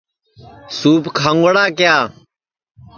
سُوپ 0.77 1.03
کھاؤنگڑا 1.17 1.65
کِیا 1.77 1.95